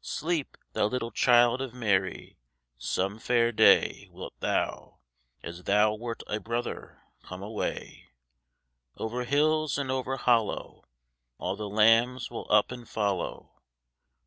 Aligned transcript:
Sleep, 0.00 0.56
Thou 0.72 0.86
little 0.86 1.10
Child 1.10 1.60
of 1.60 1.74
Mary, 1.74 2.38
Some 2.78 3.18
fair 3.18 3.52
day 3.52 4.08
Wilt 4.10 4.32
Thou, 4.40 5.00
as 5.42 5.64
Thou 5.64 5.92
wert 5.94 6.22
a 6.26 6.40
brother, 6.40 7.02
Come 7.22 7.42
away 7.42 8.08
Over 8.96 9.24
hills 9.24 9.76
and 9.76 9.90
over 9.90 10.16
hollow? 10.16 10.84
All 11.36 11.54
the 11.54 11.68
lambs 11.68 12.30
will 12.30 12.46
up 12.50 12.72
and 12.72 12.88
follow. 12.88 13.60